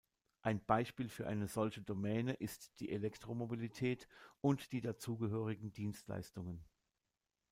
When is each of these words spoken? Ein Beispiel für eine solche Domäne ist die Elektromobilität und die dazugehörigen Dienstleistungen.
Ein 0.41 0.65
Beispiel 0.65 1.09
für 1.09 1.27
eine 1.27 1.47
solche 1.47 1.83
Domäne 1.83 2.33
ist 2.33 2.71
die 2.79 2.89
Elektromobilität 2.89 4.07
und 4.41 4.71
die 4.71 4.81
dazugehörigen 4.81 5.73
Dienstleistungen. 5.73 6.65